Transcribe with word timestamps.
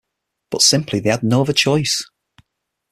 But 0.49 0.63
simply 0.63 0.99
they 0.99 1.11
had 1.11 1.21
no 1.21 1.41
other 1.41 1.53
choice. 1.53 2.09